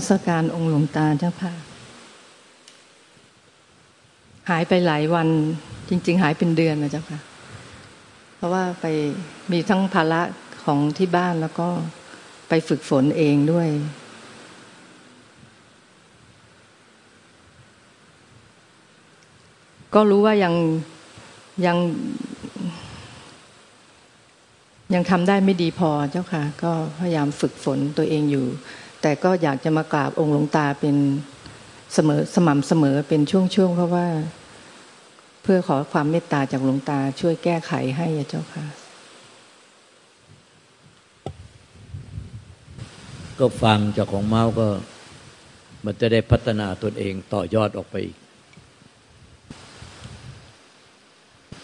[0.00, 1.52] มัสการองค์หลวงตาเจ้าค่ะ
[4.50, 5.28] หายไปหลายวัน
[5.88, 7.18] จริง ๆ หายเป็นเดือนนะเจ้าค่ะ
[8.36, 8.86] เพราะว่าไป
[9.52, 10.22] มีทั้งภาระ
[10.64, 11.68] ของที่บ้านแล้วก็
[12.48, 13.68] ไปฝึกฝนเองด้วย
[19.94, 20.54] ก็รู้ว่ายัง
[21.66, 21.76] ยัง
[24.94, 28.46] ยังทำได้ไม่ดีพอเจ้าค่ะ ก็พยายามฝึกฝนตัวเองอยู่
[29.02, 30.96] แต่ก็อยากจะมากราบองค์หลวงตาเป็น
[31.94, 34.06] เสมอสม่ำเสมอเป็นช่วงๆเพราะว่า
[35.42, 38.64] เพื่อขอความเมตตาจากหลวงตาช่วยแก้ไขให้เจ้าค่ะ
[43.38, 44.68] ก็ฟังจากของเมาก็
[45.84, 48.16] มันจะได้พัฒนาตนเองต่อยอดออกไปอีก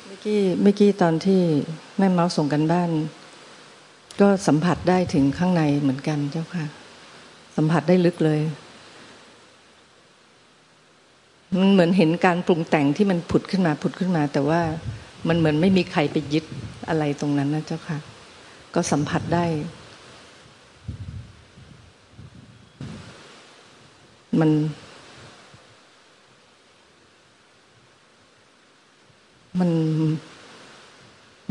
[0.07, 1.43] เมื่อกี้เมื่อกี้ตอนที่
[1.99, 2.91] แม่เมาส่งกันบ้าน
[4.21, 6.67] ก็สัมผัสได้ถึงข้างในเหมือนกันเจ้าค่ะ
[7.57, 8.41] สัมผัสได้ลึกเลย
[11.61, 14.61] มันเหมือนเห็นการปรุงแต่งที่มันผุดขึ้นมาผุดขึ้นมา แต่ว่า
[15.29, 16.45] มันเหมือนไม่มีใครไปยึด
[16.89, 17.99] อะไรตรงนั้นนะเจ้าค่ะ
[18.75, 19.47] ก็สัมผัสได้
[24.41, 24.51] มัน
[29.61, 29.71] มัน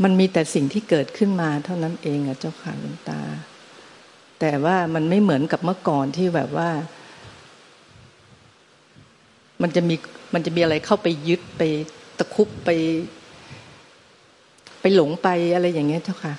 [0.02, 3.20] มันมีแต่สิ่งที่เกิดขึ้นมาเท่านั้นเองอะเจ้าค่ะหลวงตา
[4.40, 6.70] แต่ว่ามันไม่เหมือนกับเมื่อก่อนที่แบบว่า
[9.62, 9.96] มันจะมี
[10.34, 11.62] มันจะมีอะไรเข้าไปยึดไป
[12.18, 12.70] ตะคุบไป
[14.80, 16.34] ไปหลงไปอะไรอย่างเงี้ยเจ้าค่ะ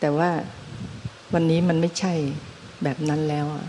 [0.00, 0.30] แต่ว่า
[1.34, 2.14] วันนี้มันไม่ใช่
[2.82, 3.66] แบบนั้นแล้วอะ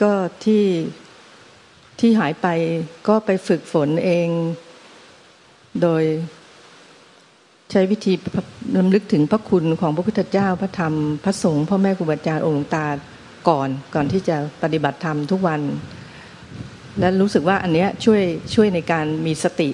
[0.00, 0.12] ก็
[0.44, 0.64] ที่
[2.00, 2.48] ที่หายไป
[3.08, 4.28] ก็ไปฝึกฝนเอง
[5.82, 6.04] โดย
[7.70, 8.12] ใช้วิธี
[8.78, 10.94] ลำลึกถึงพระคุณของพระพุทธเจ้าพระธรรม
[11.24, 12.86] พระสงฆ์พ่อแม่ครูบาอาจารย์องค์หลวงตา
[13.48, 15.60] ก่อนก่อนที่จะปฏิบัติธรรมทุกวัน
[16.98, 18.22] และรู้สึกว่าอันเนี้ยช่วย
[18.54, 19.68] ช่วยในการมีสติ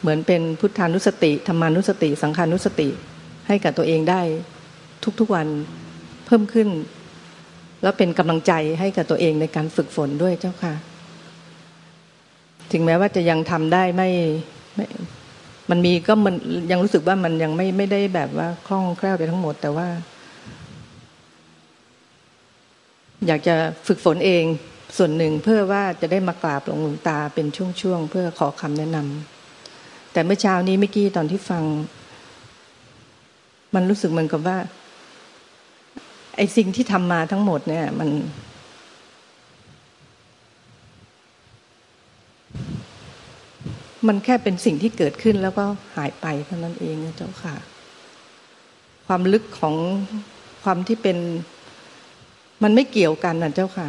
[0.00, 2.88] เหมือนเป็นพุทธานุสติธรรมานุสติ สังขานุสติ
[3.48, 4.22] ให้กับตัวเองได้
[5.20, 5.48] ทุกๆวัน
[6.26, 6.68] เพิ่มขึ้น
[7.82, 10.74] แล้วเป็นกำลังใจให้กับตัวเองในการฝึกฝนด้วยเจ้าค่ะ
[12.72, 14.08] ถึงแม้ว่าจะยังทำได้ไม่
[14.76, 16.34] ไมันมีก็มัน
[16.70, 19.88] ยังรู้สึกว่ามันยังไม่ไม่ได้แบบว่าคล่องแคล่วไปทั้งหมด แต่ว่า
[23.26, 23.54] อยากจะ
[23.86, 24.44] ฝึกฝนเอง
[24.96, 31.62] ส่วนหนึ่งเพื่อว่าจะได้มากราบหลวงตาเป็นช่วงๆเพื่อขอคำแนะนำแต่เมื่อเช้านี้เมื่อกี้ตอนที่ฟัง
[33.74, 34.58] มันรู้สึกเหมือนกับว่า
[36.36, 38.10] ไอ้สิ่งที่ทำมาทั้งหมดเนี่ย มัน
[44.06, 45.64] มันแค่เป็นสิ่งที่เกิดขึ้นแล้วก็
[45.96, 47.54] หายไปเท่านั้นเองนะเจ้าค่ะ
[49.06, 49.74] ความลึกของ
[50.62, 51.18] ความที่เป็น
[52.62, 53.88] มันไม่เกี่ยวกันนะเจ้าค่ะ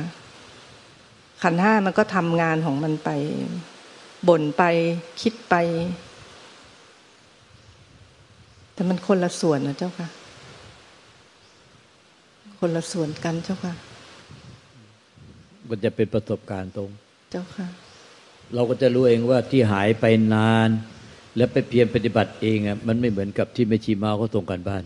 [1.41, 3.09] ขันห้ามันก็ทำงานของมันไป
[4.27, 4.63] บ่นไป
[5.21, 5.55] คิดไป
[8.73, 10.07] แต่มันคนละส่วนนะเจ้าค่ะ
[12.59, 13.73] คนละส่วนกันเจ้าค่ะ
[15.69, 16.89] มันจะเป็นประสบการณ์ตรง
[17.31, 17.67] เจ้าค่ะ
[18.55, 20.69] เราก็จะรู้เองว่าที่หายไปนาน
[21.37, 24.83] แล้วไปเพียรปฏิบัติเองอะมันไม่เหมือนกับที่แม่ชีมาเขาส่งกันบ้าน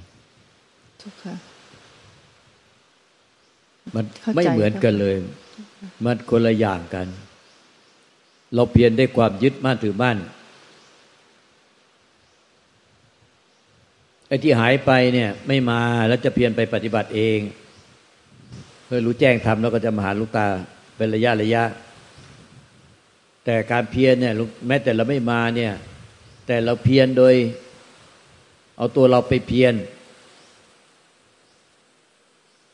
[1.01, 1.35] ทุกค่ะ
[3.95, 5.15] มันไม่เหมือนกันเลย
[6.05, 7.07] มันคนละอย่างกัน
[8.55, 10.17] เราเพียรได้ความยึดมั่นถือมั่น
[14.27, 17.39] ไอ้ที่หายไปเนี่ยไม่มาแล้วจะเพียรไปปฏิบัติเอง
[18.85, 20.45] เพื่อรู้แจ้งทำแล้วก็จะมาหาลูกตา
[20.97, 21.63] เป็นระยะระยะ
[23.49, 24.33] แต่การเพียรเนี่ย
[24.67, 25.73] แม้แต่เราไม่มาเนี่ย
[26.47, 27.35] แต่เราเพียรโดย
[28.77, 29.73] เอาตัวเราไปเพียร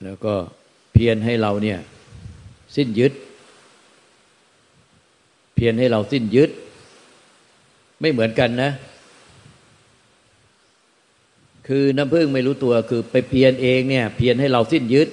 [0.03, 0.33] แล้วก็
[0.93, 1.79] เพียรให้เราเนี่ย
[2.75, 3.13] สิ้นยึด
[5.55, 6.49] เพียรให้เราสิ้นยึด
[7.99, 8.71] ไม่เหมือนกันนะ
[11.67, 15.09] คือน้ำพึ่งไม่รู้ตัวคือไปเพียรเองเนี่ย เพียรให้เราสิ้นยึด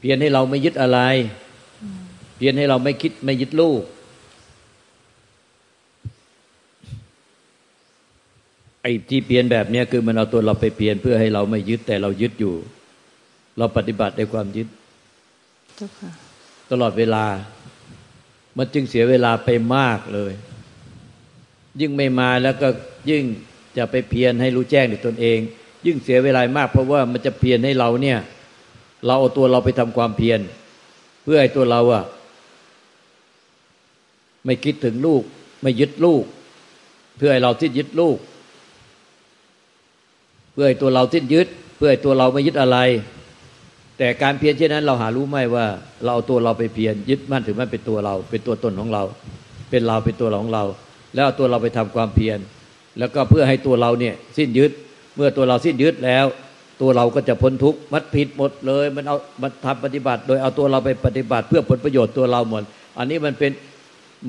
[0.00, 0.98] เพียรให้เราไม่ยึดอะไร
[2.36, 3.82] เพียรให้เราไม่คิดไม่ยึดลูก
[8.90, 12.54] อ้ที่เปลี่ยนแบบเนี้ยคือมันเอาตัวเราไปเปลี่ยนเพื่อให้เราไม่ยึดแต่เรายึดอยู่
[13.58, 14.68] เราปฏิบัติในความยึด
[16.70, 17.24] ตลอดเวลา
[18.58, 20.32] มันจึงเสียเวลาไปมากเลย
[21.80, 22.68] ยิ่งไม่มาแล้วก็
[23.10, 23.24] ยิ่ง
[23.76, 25.38] จะไปเพียรให้รู้แจ้งในตนเอง
[25.86, 28.18] ยิ่งเสียเวลามาก เพราะว่ามันจะเพียรให้เราเนี่ย
[29.06, 30.40] เราเอาตัวเราไปทำความเพียร
[31.22, 32.04] เพื่อให้ตัวเราอะ
[34.44, 35.22] ไม่คิดถึงลูก
[35.62, 36.24] ไม่ยึดลูก
[37.16, 41.46] เพื่อให้เราที่ยึดลูกเพื่อให้ตัวเราสิ้นยึด
[41.76, 42.78] เพื่อให้ตัวเราไม่ยึดอะไร
[43.98, 45.66] แต่การเพียรเช่นนั้นเราหารู้ไหมว่า
[46.02, 49.02] เราเอาตัวเราไปเพียรยึดมั่นถือมั่นเป็นตัวเรา เป็นตัวตนของเรา
[49.70, 50.64] เป็นเราเป็นตัวเราของเรา
[51.14, 52.38] แล้วเอาตัวเราไปทำความเพียร
[52.98, 54.70] แล้วก็เพื่อให้ตัวเราเนี่ยสิ้นยึด
[55.16, 56.26] เมื่อตัวเราสิ้นยึดแล้ว
[56.80, 62.62] ตัวเราก็จะพ้นทุกข์มันผิดหมดเลย มันเอามันทำปฏิบัติ โดยเอาตัวเราไปปฏิบัติ เพื่อผลประโยชน์ตัวเราหมด
[62.98, 63.52] อันนี้มันเป็น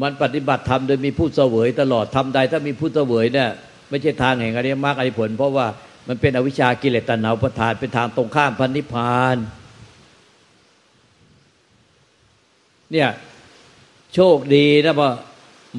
[0.02, 3.50] มันปฏิบัติทำโดยมีผู้เสวยตลอดทำใดถ้ามีผู้เสวยเนี่ย
[3.90, 5.68] ไม่ใช่ทางแห่งอริยมรรคอริยผล เพราะว่า
[6.08, 9.38] มันเป็นอวิชชากิเลสตัณหาประทานเป็นทางตรงข้ามพันนิพพาน
[12.92, 13.10] เนี่ย
[14.14, 15.12] โชคดีนะว่า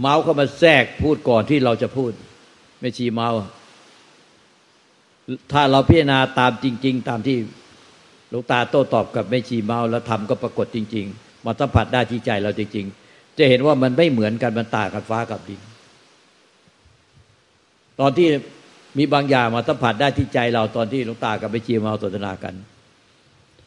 [0.01, 2.13] เมาส์เข้ามาแทรกพูดก่อนที่เราจะพูด
[2.81, 3.31] ไม่ชีเมา
[5.53, 7.37] ถ้าเราพิจารณาตามจริง ๆ ตามที่
[8.31, 15.61] หลวงตาโต้ตอบกับไม่ชีเมาแล้วทำก็ปรากฏจริง ๆมาสัมผัสได้ที่ใจเราจริง ๆ จะเห็นว่ามันไม่เหมือนกันมันต่างกันฟ้ากับดิน
[18.01, 18.29] ตอนที่
[18.99, 22.55] มีบางอย่างมาสัมผัสได้ที่ใจเราตอนที่หลวงตากับไม่ชีเมาสนทนากัน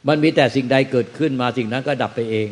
[0.07, 2.47] มันมีแต่สิ่งใดเกิดขึ้นมาสิ่งนั้นก็ดับไปเอง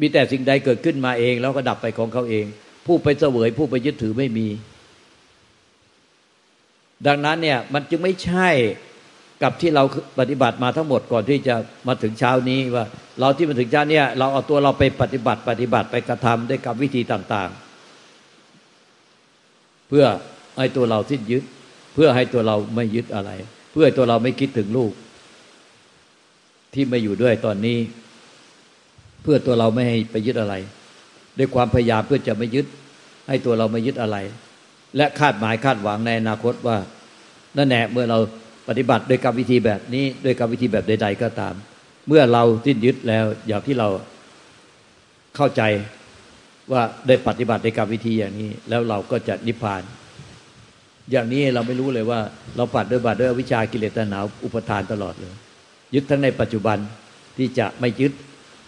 [0.00, 2.44] มีแต่สิ่งใดเกิดขึ้นมาเอง แล้วก็ดับไปของเขาเอง
[2.86, 4.48] ผู้ไปเสวยผู้ไปยึดถือไม่มี
[7.06, 8.48] ดังนั้นเนี่ยมันจึงไม่ใช่
[9.42, 9.84] กับที่เรา
[10.18, 11.54] ปฏิบัติมาทั้งหมดก่อนที่จะ
[11.88, 12.84] มาถึงเช้านี้ว่า
[13.20, 17.50] เราที่มาถึงเช้านี้เราเอาตัวเราไปปฏิบัติปฏิบัติไปกระทำด้วยกับวิธีต่าง
[18.28, 20.06] ๆ เพื่อ
[20.58, 21.42] ให้ตัวเราสิ้นยึด
[21.94, 23.30] เพื่อให้ตัวเราไม่ยึดอะไร
[23.72, 24.92] เพื่อตัวเราไม่คิดถึงลูก
[26.74, 27.78] ที่ไม่อยู่ด้วยตอนนี้
[29.22, 30.54] เพื่อตัวเราไม่ให้ไปยึดอะไร
[31.38, 32.66] ด้วยความพยายามเพื่อจะไม่ยึด
[33.28, 34.16] ให้ตัวเราไม่ยึดอะไร
[34.96, 36.76] และคาดหมายคาดหวังในอนาคตว่า
[37.56, 38.18] นั่นแหละเมื่อเรา
[38.68, 41.54] ปฏิบัติโดยกรรมวิธีแบบนี้โดยกรรมวิธีแบบใด ๆ ก็ตาม
[42.08, 43.88] เมื่อเราสิ้นยึดแล้ว อย่างที่เรา
[45.36, 45.62] เข้าใจ
[46.72, 49.82] ว่าได้ปฏิบัติในกรรมวิธีอย่างนี้ แล้วเราก็จะนิพพาน
[51.10, 52.20] อย่างนี้เราไม่รู้เลยว่า
[52.56, 55.34] เราปัดด้วยบาตด้วยวิชากิเลสตนาอุปทานตลอดเลย
[55.94, 56.78] ยึดทั้งในปัจจุบัน
[57.36, 58.12] ที่จะไม่ยึด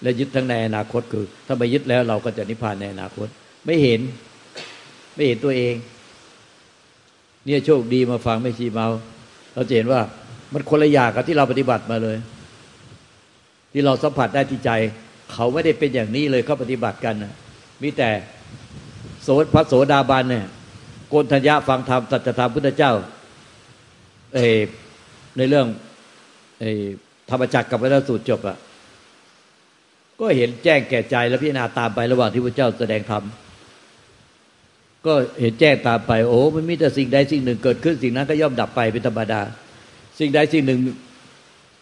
[0.02, 3.29] และยึดทั้งในอนาคตคือ ถ้าไม่ยึดแล้วเราก็จะนิพพานในอนาคต
[3.64, 4.00] ไม่เห็น
[5.14, 5.75] ไม่เห็นตัวเอง
[7.44, 8.88] เนี่ยโชคดีมาฟังไม่ชีเมา
[9.55, 10.00] เราจะเห็นว่า
[10.52, 12.17] มันคนละอย่างกับที่เราปฏิบัติมาเลย
[13.73, 14.70] ที่เราสัมผัสได้ที่ใจ
[15.32, 17.32] เขาไม่ได้เป็นอย่างนี้เลยเขาปฏิบัติกันนะ
[17.82, 18.11] มีแต่
[19.23, 20.46] โสพระโสดาบันเนี่ย
[21.08, 22.93] โกนธัญญาฟังธรรมสัจธรรมพุทธเจ้า
[24.34, 24.38] เอ
[25.37, 25.66] ในเรื่อง
[26.60, 26.64] เอ
[27.31, 28.58] ธรรมจักรกับพระสูตรจบอะ
[30.20, 33.22] ก็เห็นแจ้งแก่ใจแล้วพิจารณาตามไประหว่างที่พระเจ้าแสดงธรรม
[35.06, 39.40] ก็เห็นแจ้งตามไป โอ้มันมีแต่สิ่งใดสิ่งหนึ่งเกิดขึ้น สิ่งนั้นก็ย่อมดับไปเป็นธรรมดา
[40.19, 40.78] สิ่งใดสิ่งหนึ่ง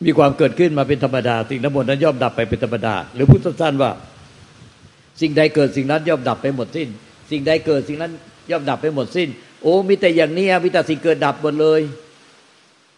[0.07, 3.91] มีความเกิดขึ้นมาเป็นธรรมดา สิ่งทั้งหมดนั้นย่อมดับไปเป็นธรรมดา หรือพุทธสั้นว่า
[5.21, 6.89] สิ่งใดเกิดสิ่งนั้นย่อมดับไปหมดสิ้น
[7.31, 8.13] สิ่งใดเกิดสิ่งนั้น
[8.51, 9.29] ย่อมดับไปหมดสิ้น
[9.63, 11.81] โอ้มีแต่อย่างนี้มีแต่สิ่งเกิดดับหมดเลย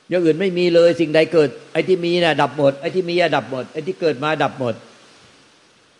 [0.08, 4.74] อย่างอื่นไม่มีเลยสิ่งใดเกิด ไอ้ที่มีน่ะดับหมดไอ้ที่มีดับหมดไอ้ที่เกิดมาดับหมด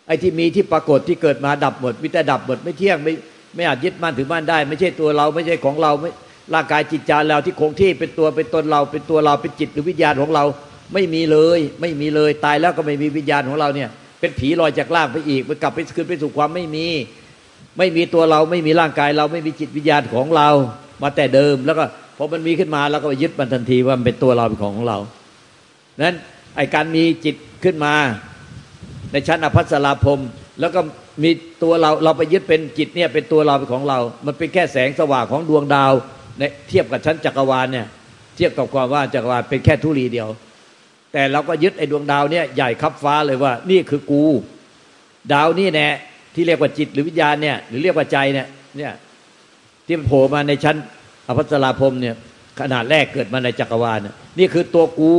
[0.07, 3.13] ไอ้ที่มีที่ปรากฏที่เกิดมาดับหมดมิแต่ดับหมดไม่เที่ยงไม่
[3.55, 6.11] ไม่อาจยึดมั่นถือมั่นได้ ไม่ใช่ตัวเราไม่ใช่ของเราไม่
[6.53, 10.43] ร่างกายจิตใจเราที่คงที่เป็นตัวเป็นตนเรา เป็นตัวเราเป็นจิตหรือวิญญาณของเรา
[10.93, 16.87] ไม่มีเลย ไม่มีเลยตายแล้วก็ไม่มีวิญญาณของเราเนี่ย เป็นผีลอยจากล่างไปอีกมันกลับไปคืนไปสู่ความไม่มี
[17.79, 20.49] ไม่มีตัวเราไม่มีร่างกายเราไม่มีจิตวิญญาณของเรา
[21.01, 21.83] มาแต่เดิม แล้วก็
[22.17, 24.99] พอมันมีขึ้นมาแล้วก็ไปยึดมันทันทีว่ามันเป็นตัวเราเป็นของของเรา
[26.03, 26.15] นั้น
[26.55, 27.93] ไอการมีจิตขึ้นมา
[29.11, 30.21] ในชั้นอภัสราพรม
[30.59, 30.81] แล้วก็
[31.23, 31.31] มี
[31.63, 35.93] ตัวเราเราไปยึดเป็นจิตเนี่ยเป็นตัวเราเป็นของเรา มันเป็นแค่แสงสว่างของดวงดาว
[36.39, 37.87] ในเทียบกับชั้นจักรวาลเนี่ย
[38.35, 40.29] เทียบกับความว่าจักรวาลเป็นแค่ทุลีเดียว
[41.13, 44.23] แต่เราก็ยึดไอ้ดวงดาวเนี่ยใหญ่คับฟ้าเลยว่า นี่คือกู
[45.33, 45.87] ดาวนี่แน่
[46.33, 48.93] ที่เรียกว่าจิตหรือวิญญาณเนี่ยหรือเรียกว่าใจเนี่ยเนี่ย
[49.85, 50.75] ที่มันโผล่มาในชั้น
[51.27, 52.15] อภัสราพรมเนี่ย
[52.59, 53.99] ขนาดแรกเกิดมาในจักรวาล
[54.39, 55.13] นี่คือตัวกู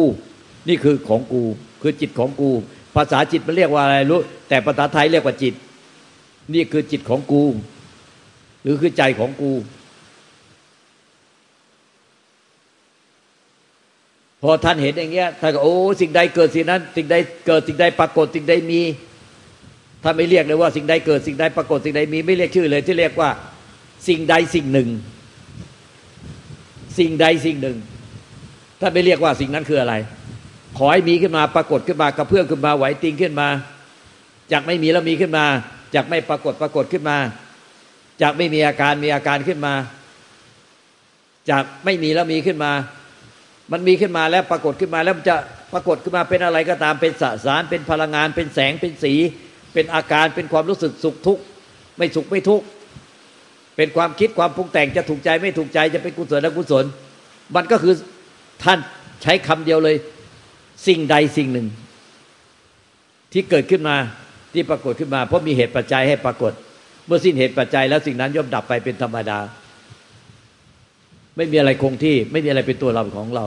[0.69, 1.43] นี่คือของกู
[1.83, 2.51] คือจิตของกู
[2.97, 5.55] ภาษาจิตมันเรียกว่าอะไรรู้ แต่ภาษาไทยเรียกว่าจิต
[6.55, 7.43] นี่คือจิตของกู
[8.63, 9.53] หรือคือใจของกู
[14.43, 18.81] พอท่านเห็นอย่างเงี้ยท่านก็โอ้สิ่งใดเกิดสิ่งนั้น สิ่งใดเกิดสิ่งใดปรากฏสิ่งใดมี
[20.03, 23.31] ท่านไม่เรียกเลยว่าสิ่งใดเกิดสิ่งใดปรากฏสิ่งใดมีไม่เรียกชื่อเลย ที่เรียกว่า
[24.09, 24.89] สิ่งใดสิ่งหนึ่ง
[26.99, 27.77] สิ่งใดสิ่งหนึ่ง
[28.81, 29.95] ท่านไม่เรียกว่าสิ่งนั้นคืออะไร
[30.79, 33.49] ขอให้มีขึ้นมาปรากฏขึ้นมากระเพื่อมขึ้นมาไหวติงขึ้นมา
[34.53, 35.45] จากไม่มีแล้วมีขึ้นมา
[35.95, 37.17] จากไม่ปรากฏปรากฏขึ้นมา
[38.23, 39.75] จากไม่มีอาการมีอาการขึ้นมา
[41.51, 42.73] จากไม่มีแล้วมีขึ้นมา
[43.73, 45.37] มันมีขึ้นมาแล้วปรากฏขึ้นมาแล้วมันจะ
[45.73, 49.15] ปรากฏขึ้นมาเป็นอะไรก็ตามเป็นสสารเป็นพลังงานเป็นแสงเป็นสี
[49.75, 51.43] เป็นอาการเป็นความรู้สึกสุขทุกข์
[51.99, 52.67] ไม่สุขไม่ทุกข์
[53.77, 56.85] เป็นความคิดความปรุงแต่งจะถูกใจไม่ถูกใจจะเป็นกุศลและกุศล
[57.57, 57.95] มันก็คือ
[58.65, 58.79] ท่าน
[59.23, 59.97] ใช้คำเดียวเลย
[60.87, 61.67] สิ่งใดสิ่งหนึ่ง
[63.33, 63.97] ที่เกิดขึ้นมา
[64.55, 66.53] ที่ปรากฏขึ้นมา เพราะมีเหตุปัจจัยให้ปรากฏ
[67.07, 69.39] เมื่อสิ้นเหตุปัจจัยแล้วสิ่งนั้นย่อมดับไปเป็นธรรมดา
[71.37, 73.45] ไม่มีอะไรคงที่ไม่มีอะไรเป็นตัวเราของเรา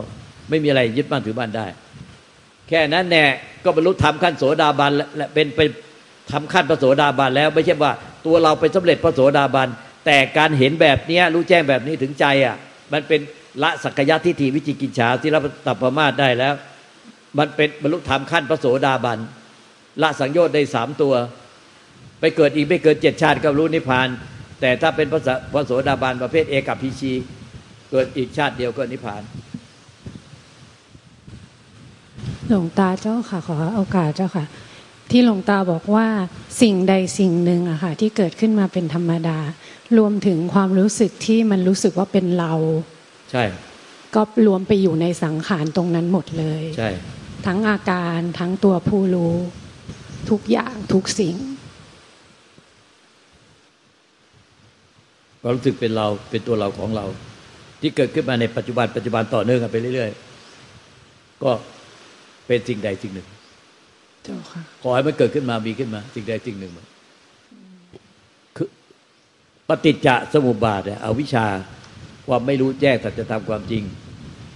[0.49, 1.65] ไม่มีอะไรยึดมั่นถือมั่นได้
[2.69, 3.23] แค่นั้นแน่
[3.63, 5.59] ก็บรรลุธรรมขั้นโสดาบันและเป็นไป
[6.31, 7.91] ทำขั้นพระโสดาบันแล้วไม่ใช่ว่า
[8.25, 9.69] ตัวเราไปสำเร็จพระโสดาบัน
[10.05, 12.55] แต่การเห็นแบบนี้รู้แจ้งแบบนี้ถึงใจอะ
[12.93, 13.19] มันเป็น
[13.63, 16.53] ละสักยะทิฏฐิวิจิกิจฉาที่รับตับประมาทได้แล้ว
[17.37, 19.19] มันเป็นบรรลุธรรมขั้นพระโสดาบัน
[20.01, 21.13] ละสังโยชน์ได้สามตัว
[22.19, 24.07] ไปเกิดอีกไม่เกินเจ็ดชาติก็รู้นิพพาน
[24.61, 25.21] แต่ถ้าเป็นพระ
[25.53, 27.11] พระโสดาบันประเภทเอกับพิชี
[27.91, 29.21] เกิดอีกชาติเดียวก็นิพพาน
[32.49, 34.45] หลวงตาเจ้าค่ะ ขอโอกาสเจ้าค่ะ
[35.11, 36.07] ที่หลวงตาบอกว่า
[36.61, 39.39] สิ่งใดสิ่งหนึ่งอะค่ะที่เกิดขึ้นมาเป็นธรรมดา
[39.97, 42.53] รวมถึงความรู้สึกที่มันรู้สึกว่าเป็นเรา
[43.31, 43.43] ใช่
[44.15, 46.89] ก็รวมไปอยู่ในสังขารตรงนั้นหมดเลย ใช่
[47.45, 49.35] ทั้งอาการทั้งตัวผู้รู้
[50.29, 51.35] ทุกอย่างทุกสิ่ง
[55.41, 57.05] ความรู้สึกเป็นเราเป็นตัวเราของเรา
[57.81, 60.11] ที่เกิดขึ้นมาในปัจจุบันปัจจุบันต่อเนื่องกันไปเรื่อย
[60.77, 61.51] ๆ ก็
[62.47, 63.42] เป็นสิ่งใดสิ่งหนึ่งเจ้าค่ะ
[64.81, 66.85] ขอให้มันเกิดขึ้นมามีขึ้นมาสิ่งใดสิ่งหนึ่งมัน
[68.57, 68.67] คือ
[69.67, 71.45] ปฏิจจสมุปบาทเนี่ยอวิชชา
[72.27, 73.83] ความไม่รู้แจ้งสัจธรรมความจริง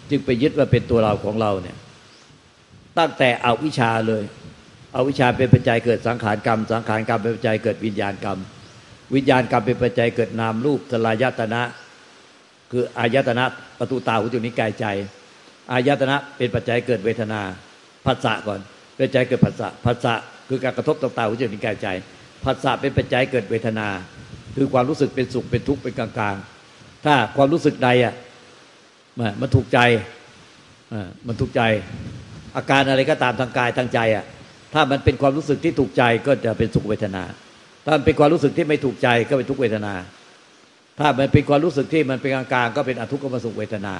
[0.09, 1.77] จึงไปยึดว่าเป็นตัวเราของเราเนี่ย
[2.97, 4.23] ตั้งแต่อวิชชาเลย
[4.95, 8.37] อวิชชาเป็นปัจจัยเกิดสังขารกรรม สังขารกรรมเป็นปัจจัยเกิดวิญญาณกรรม
[9.15, 11.61] วิญญาณกรรมเป็นปัจจัยเกิดนามรูปสลายตนะ
[12.71, 13.45] คืออายตนะ
[13.79, 14.85] ประตูตาหูจมูกนิ้วกายใจ
[15.71, 17.41] อายตนะเป็นปัจจัยเกิดเวทนา
[18.05, 18.59] ภาษะก่อน
[18.97, 20.13] เป็นปัจจัยเกิดภาษะภาษะ
[20.49, 21.87] คือการกระทบต่อตาหูจมูกนิ้วกายใจ
[22.43, 23.87] ภาษะเป็นปัจจัยเกิดเวทนา
[24.55, 28.13] คือความรู้สึกเป็นสุขเป็นทุกข์เป็นกลางๆ ถ้าความรู้สึกใดอะ
[29.41, 29.79] มันถูกใจ
[31.27, 31.61] มันถูกใจ
[32.57, 34.25] อาการอะไรก็ตามทางกายทางใจอะ
[34.73, 37.23] ถ้ามันเป็นความรู้สึกที่ถูกใจก็จะเป็นสุขเวทนา
[37.85, 39.93] ถ้ามันเป็นความรู้สึกที่ไม่ถูกใจก็เป็นทุกเวทนา
[40.99, 43.95] ถ้ามันเป็นความรู้สึกที่มันเป็นกลางๆก็เป็นอทุกขมสุขเวทนา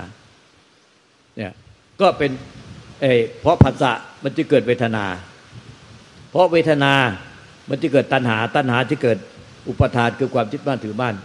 [1.38, 1.54] เนี่ย
[2.01, 2.32] ก็เป็น
[3.01, 3.06] เอ
[3.42, 3.92] เพราะผัสสะ
[4.24, 5.06] มันจะเกิดเวทนา
[6.32, 6.94] เพราะเวทนา
[7.70, 9.18] มันจะเกิดตัณหา ตัณหาจะเกิด
[9.70, 11.16] อุปทานคือความยึดมั่นถือมั่น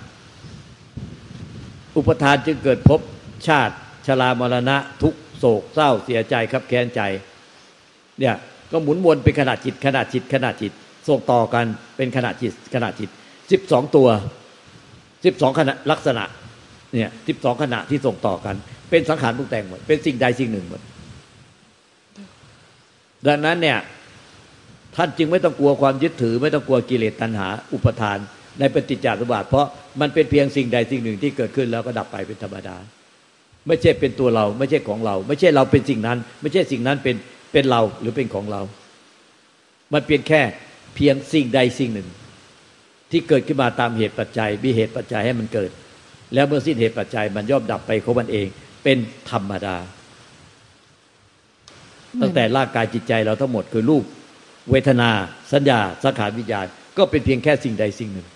[1.96, 3.00] อุปทานจึงเกิดภพ
[3.48, 3.74] ชาติ
[4.06, 7.00] ชรามรณะทุกโศกเศร้าเสียใจครับแค้นใจ
[8.18, 8.34] เนี่ย
[8.72, 10.72] ก็หมุนวนเป็นขนาดจิตขนาดจิตขนาดจิต
[11.08, 11.64] ส่งต่อกัน
[11.96, 13.10] เป็นขนาดจิตขนาดจิต
[13.50, 14.08] สิบสองตัว
[15.24, 16.24] สิบสองขณะลักษณะ
[16.94, 18.56] เนี่ยสิบสองขณะที่ส่งต่อกัน
[18.90, 20.80] เป็นสังขารปรุงแต่งหมดเป็นสิ่งใดสิ่งหนึ่งหมด
[23.26, 23.78] ดังนั้นเนี่ย
[24.96, 28.18] ท่านจึงไม่ต้องกลัวความยึดถือ ไม่ต้องกลัวกิเลสตัณหา อุปทาน
[28.58, 29.66] ในปฏิจจสมุปบาทเพราะ
[30.00, 32.76] มันเป็นเพียงสิ่งใดสิ่งหนึ่งที่เกิดขึ้นแล้วก็ดับไปเป็นธรรมดา
[33.66, 37.16] ไม่ใช่เป็นตัวเราไม่ใช่ของเรา ไม่ใช่เราเป็นสิ่งนั้น ไม่ใช่สิ่งนั้นเป็น
[37.52, 38.60] เป็นเราหรือเป็นของเรา
[39.92, 40.40] มันเพียงแค่
[40.96, 42.08] เพียงสิ่งใดสิ่งหนึ่ง
[43.10, 45.70] ที่เกิดขึ้นมาตามเหตุปัจจัยมีเหตุปัจจัยให้มันเกิด
[46.34, 48.46] แล้วเมื่อสิ้นเหตุปัจจัยมันย่อมดับไปของมันเอง
[48.84, 48.98] เป็น
[49.30, 49.76] ธรรมดา
[52.20, 54.04] ตั้งแต่ร่างกายจิตใจเราทั้งหมดคือรูป
[54.70, 55.10] เวทนา
[55.52, 56.66] สัญญาสังขารวิญญาณ
[56.98, 58.26] ก็เป็นเพียงแค่สิ่งใดสิ่งหนึ่ง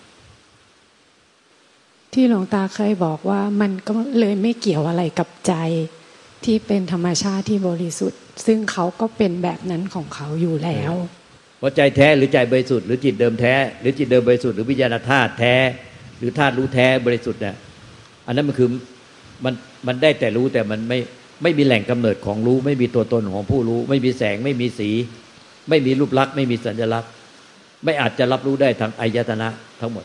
[2.12, 5.54] ที่หลวงตาเคยบอกว่ามันก็เลยไม่เกี่ยวอะไรกับใจ
[6.44, 10.92] ที่เป็นธรรมชาติที่บริสุทธิ์ ซึ่งเขาก็เป็นแบบนั้นของเขาอยู่แล้ว
[11.62, 15.54] ว่าใจแท้หรือใจบริสุทธิ์หรือจิตเดิมแท้ หรือจิตเดิมบริสุทธิ์หรือวิญญาณธาตุแท้
[16.18, 17.56] หรือธาตุรู้แท้บริสุทธิ์เนี่ย
[18.26, 18.68] อันนั้นมันคือ
[19.44, 19.54] มัน
[19.86, 20.98] มันได้แต่รู้แต่มันไม่
[21.42, 24.90] ไม่มีแหล่งกำเนิดของรู้ ไม่มีตัวตนของผู้รู้ ไม่มีแสง ไม่มีสี
[25.68, 27.10] ไม่มีรูปลักษณ์ไม่มีสัญลักษณ์
[27.84, 29.48] ไม่อาจจะรับรู้ได้ทางอายตนะ
[29.80, 30.04] ทั้งหมด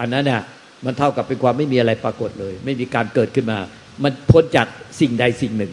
[0.00, 0.42] อันนั้นเนี่ย
[0.84, 3.58] มันเท่ากับเป็นความไม่มีอะไรปรากฏเลย ไม่มีการเกิดขึ้นมา
[4.04, 4.66] มันพ้นจาก
[5.00, 5.72] สิ่งใดสิ่งหนึ่ง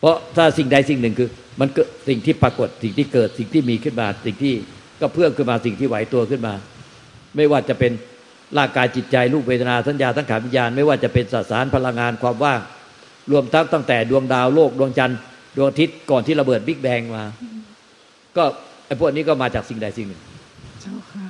[0.00, 1.28] เพราะถ้าสิ่งใดสิ่งหนึ่งคือ
[1.60, 4.54] มันเกิดสิ่งที่ปรากฏสิ่งที่เกิดสิ่งที่มีขึ้นมา สิ่งที่
[5.00, 6.54] ก็เพิ่มขึ้นมาสิ่งที่ไหวตัวขึ้นมา
[7.36, 7.92] ไม่ว่าจะเป็น
[8.56, 12.60] ร่างกายจิตใจรูปเวทนาสัญญาทั้งขาวิญญาณไม่ว่าจะเป็นสสารพลังงานความว่าง
[13.30, 15.18] รวมทั้งตั้งแต่ดวงดาวโลกดวงจันทร์
[15.56, 17.24] ดวงอาทิตย์ก่อนที่ระเบิดบิ๊กแบงมา
[18.36, 18.44] ก็
[18.86, 20.20] ไอ้พวกนี้ก็มาจากสิ่งใดสิ่งหนึ่ง
[20.80, 21.26] เจ้าค่ะ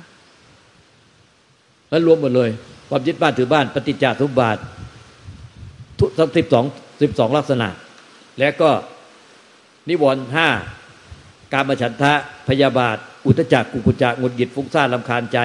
[1.89, 2.49] แล้วรวมหมดเลย
[2.89, 4.57] ความยึดบ้านถือบ้านปฏิจจสมุปบาท
[5.99, 6.65] ทุกสิบสอง
[7.01, 7.69] สิบสองลักษณะ
[8.39, 8.69] และก็
[9.89, 10.47] นิวรณ์ห้า
[11.53, 12.13] การมาฉันทะ
[12.49, 15.39] พยาบาท อุตจักกุกุจักงุดหงิดฟุ้งซ่านลำคาญใจ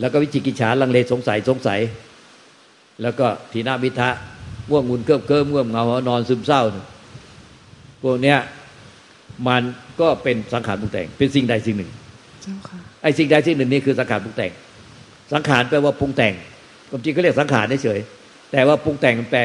[0.00, 1.80] แล้วก็วิจิกิจฉาลังเลสงสัยสงสัย
[3.02, 4.10] แล้วก็ทีนามิทะ
[4.70, 6.62] ง่วงงุนเกิบเกิมง่วงเงานอนซึมเศร้า
[8.02, 8.38] พวกเนี้ย
[9.48, 9.62] มัน
[10.00, 11.90] ก็เป็นสังขารปรุงแต่ง เป็นสิ่งใดสิ่งหนึ่ง
[13.02, 14.52] ไอ้สิ่งใดสิ่งหนึ่งนี่คือสังขารปรุงแต่ง
[15.32, 16.34] สังขารแปลว่าปรุงแต่ง
[16.90, 18.00] ความจริงก็เรียกสังขารเฉย
[18.52, 19.40] แต่ว่าปรุงแต่งแปล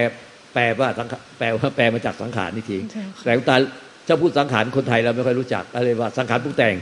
[0.54, 3.56] แปแปลว่าสังขารแปลว่าแปลมาจากสังขารนี่ทีใช่ค่ะแต่หลวงตา
[4.08, 6.76] ถ้าพูดสังขารคนไทยเราไม่ค่อยรู้จักอะไรว่าสังขารปรุงแต่ง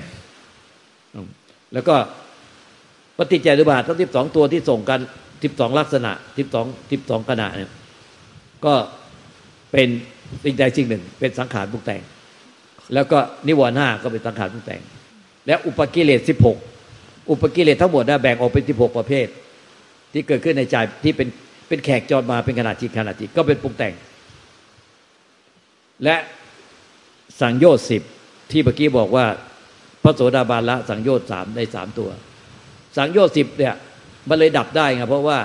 [1.13, 1.27] อืม
[1.73, 1.95] แล้วก็
[3.17, 4.99] ปฏิจจารุบาททั้งสิบสองตัวที่ส่งกัน
[5.43, 7.71] สิบสองลักษณะสิบสองสิบสองขณะเนี่ย
[8.65, 8.73] ก็
[9.71, 9.87] เป็น
[10.43, 12.01] สิ่งใดสิ่งหนึ่ง เป็นสังขารปรุงแต่ง
[12.93, 13.17] แล้วก็
[13.47, 14.81] นิวรณ์ห้าก็เป็นสังขารปรุงแต่ง
[15.47, 16.57] และอุปกิเลสสิบหก
[17.31, 19.27] อุปกิเลสทั้งหมดนะแบ่งออกเป็นสิบหกประเภท
[20.13, 21.27] ที่เกิดขึ้นในใจที่เป็น
[21.67, 23.93] เป็นแขกจรมาเป็นขนาดจิตขนาดจิตก็เป็นปรุงแต่ง
[26.03, 26.15] และ
[27.41, 28.01] สังโยชน์สิบ
[28.51, 29.25] ที่เมื่อกี้บอกว่า
[30.03, 32.09] พระโสดาบันละสังโยชน์สามในสามตัว
[32.97, 33.73] สังโยชน์สิบเนี่ย
[34.29, 35.39] มันเลยดับได้ไงเพราะว่า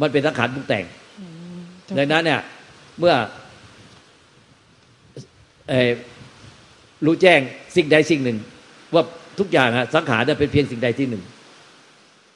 [0.00, 0.84] มันเป็นสังขารปรุงแต่ง
[1.98, 2.40] ดังนั้นเนี่ย
[2.98, 3.14] เมื่อ
[5.68, 5.90] เอ่อ
[7.06, 7.40] รู้แจ้ง
[7.76, 8.38] สิ่งใดสิ่งหนึ่ง
[8.94, 9.02] ว่า
[9.38, 11.24] ทุกอย่างอะสังขารเนี่ยเป็นเพียงสิ่งใดสิ่งหนึ่ง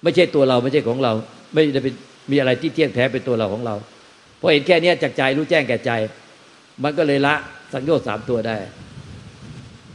[0.03, 1.13] ไม่ใช่ตัวเราไม่ใช่ของเรา
[1.53, 1.95] ไม่ได้เป็น
[2.31, 3.75] มีอะไรที่เที่ยงแท้เป็นตัวเราของเรา
[4.41, 5.91] พอเห็นแค่เนี้ยจากใจรู้แจ้งแก่ใจ
[6.83, 7.35] มันก็เลยละ
[7.73, 8.57] สังโยชน์สามตัวได้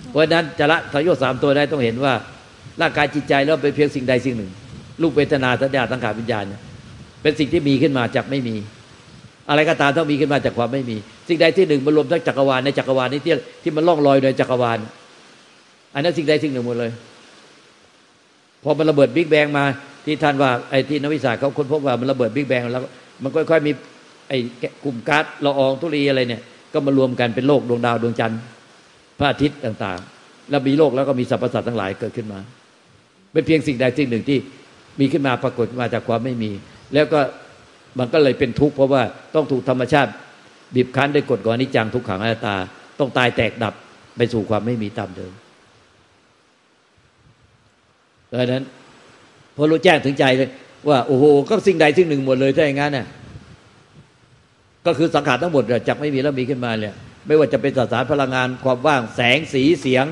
[0.10, 2.14] เพราะฉะนั้นจะละสังโยชน์สามตัวได้ต้องเห็นว่า
[2.82, 4.52] ร่างกายจิตใจแล้วเป็นเพียงสิ่งใดสิ่งหนึ่ง
[5.02, 6.62] รูปเวทนาสัญญาสังขารวิญญาณเนี่ย
[7.22, 8.56] เป็นสิ่งที่มีขึ้นมาจากไม่มี
[9.50, 14.78] อะไรก็ตามต้องมีขึ้นมาจากความไม่มี สิ่งใดที่หนึ่งมันรวมทั้งจักรวาลในจักรวาลนี้ที่ที่มันล่องลอยในจักรวาล
[15.94, 16.92] อันนั้นสิ่งใดสิ่งหนึ่งหมดเลย
[18.64, 19.66] พอมันระเบิดบิ๊กแบงมา
[20.06, 22.84] ที่ท่านว่าไอ้ที่นักวิชาเขาค้นพบว่ามันระเบิดบิ๊กแบงแล้ว
[23.24, 23.72] มันค่อยๆมี
[24.30, 24.38] ไอ้
[24.84, 26.42] กลุ่มก๊าซละอองธุลีอะไรเนี่ย
[26.74, 28.40] ก็มารวมกันเป็นโลกดวงดาวดวงจันทร์
[29.20, 32.40] พระอาทิตย์ต่างๆ แล้วมีโลกแล้วก็มีสรรพสัตว์ทั้งหลายเกิดขึ้นมา
[33.34, 34.40] เป็นเพียงสิ่งใดสิ่งหนึ่งที่
[35.00, 36.52] มีขึ้นมาปรากฏมาจากความไม่มี
[36.94, 37.20] แล้วก็
[38.00, 39.04] มันก็เลยเป็นทุกข์เพราะว่า
[39.36, 40.12] ต้องถูกธรรมชาติ
[40.76, 42.56] บีบคั้นด้วยกฎของอนิจจังทุกขังอนัตตา
[43.00, 43.74] ต้องตายแตกดับ
[44.18, 45.34] ไปสู่ความไม่มีตามเดิม
[48.32, 48.64] ดังนั้น
[49.56, 50.50] พอรู้แจ้งถึงใจเลย
[50.90, 53.08] ว่าโอ้โหก็สิ่งใดสิ่งหนึ่งหมดเลยถ้าอย่างนั้นน่ะ
[54.86, 56.94] ก็คือสังขารทั้งหมดจากไม่มีแล้วมีขึ้นมาเนี่ย
[57.28, 60.06] ไม่ว่าจะเป็นสสารพลังงานความว่างแสงสีเสียง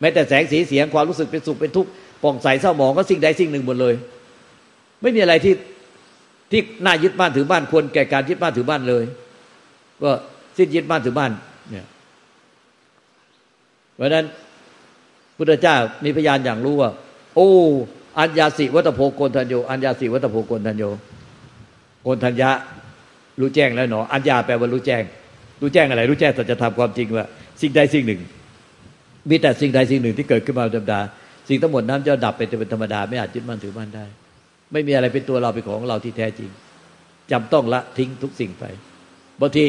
[0.00, 1.90] แม้แต่แสงสีเสียงความรู้สึกเป็นสุขเป็นทุกข์
[2.22, 3.94] ป่องใสเศร้าหมองก็สิ่งใดสิ่งหนึ่งหมดเลย
[5.02, 5.54] ไม่มีอะไรที่
[6.50, 9.04] ที่น่ายึดบ้านถือบ้านควรแก่การยึดบ้านถือบ้านเลย
[10.02, 10.10] ก็
[10.56, 11.30] สิ้นยึดบ้านถือบ้าน
[11.70, 11.86] เนี่ย
[13.94, 14.26] เพราะนั้น
[15.36, 16.90] พุทธเจ้ามีพยานอย่างรู้ว่า
[17.34, 17.48] โอ้
[18.18, 20.84] อัญญาสิวัตโพโกนทัญโยอัญญาสิวัตโพโกนทัญโย
[22.02, 22.50] โกนทัญญะ
[23.40, 25.02] รู้แจ้งแล้วหนออัญญาแปลว่ารู้แจ้ง
[25.60, 27.26] รู้แจ้งอะไร รู้แจ้งสัจธรรมความจริงว่า
[27.60, 28.20] สิ่งใดสิ่งหนึ่ง
[29.30, 31.00] มีแต่สิ่งใดสิ่งหนึ่งที่เกิดขึ้นมาธรรมดา
[31.48, 34.06] สิ่งทั้งหมดนั้นจะดับไปเป็นธรรมดา ไม่อาจยึดมั่นถือมั่นได้
[34.72, 36.50] ไม่มีอะไรเป็นตัวเราเป็นของเราที่แท้จริง
[37.30, 38.64] จำต้องละทิ้งทุกสิ่งไป
[39.40, 39.64] บางที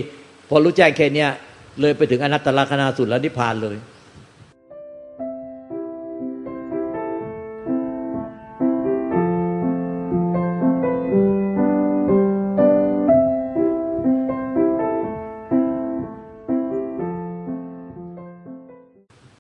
[0.50, 1.26] พอรู้แจ้งแค่นี้
[1.82, 3.76] เลยไปถึงอนัตตลักษณะสุดแล้วนิพพานเลย